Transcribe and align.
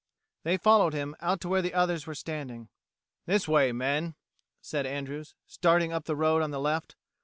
They 0.41 0.57
followed 0.57 0.95
him, 0.95 1.15
out 1.21 1.39
to 1.41 1.47
where 1.47 1.61
the 1.61 1.75
others 1.75 2.07
were 2.07 2.15
standing. 2.15 2.69
"This 3.27 3.47
way, 3.47 3.71
men," 3.71 4.15
said 4.59 4.87
Andrews, 4.87 5.35
starting 5.45 5.93
up 5.93 6.05
the 6.05 6.15
road 6.15 6.41
on 6.41 6.49
the 6.49 6.59
left. 6.59 6.95